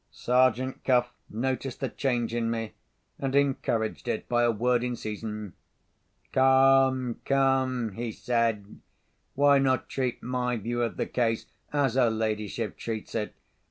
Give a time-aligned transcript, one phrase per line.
[0.09, 2.73] Sergeant Cuff noticed the change in me,
[3.19, 5.53] and encouraged it by a word in season.
[6.33, 7.19] "Come!
[7.23, 8.79] come!" he said,
[9.35, 13.35] "why not treat my view of the case as her ladyship treats it?